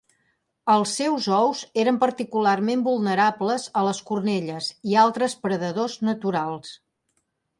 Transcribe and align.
Els 0.75 0.93
seus 0.99 1.27
ous 1.39 1.59
eren 1.81 1.99
particularment 2.03 2.81
vulnerables 2.87 3.67
a 3.81 3.85
les 3.89 4.01
cornelles 4.09 4.69
i 4.93 4.97
altres 5.05 5.39
predadors 5.47 5.99
naturals. 6.11 6.73